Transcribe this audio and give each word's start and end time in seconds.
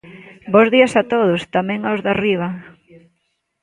Bos 0.53 0.67
días 0.73 0.93
a 1.01 1.03
todos, 1.13 1.41
tamén 1.55 1.79
aos 1.83 1.99
de 2.05 2.09
arriba. 2.13 2.47